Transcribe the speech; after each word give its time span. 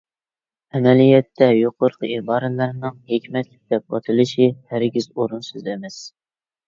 ئەمەلىيەتتە، 0.77 1.49
يۇقىرىقى 1.57 2.09
ئىبارىلەرنىڭ 2.15 2.97
ھېكمەتلىك 3.13 3.61
دەپ 3.75 3.99
ئاتىلىشى 3.99 4.49
ھەرگىز 4.73 5.09
ئورۇنسىز 5.13 5.71
ئەمەس. 5.75 6.01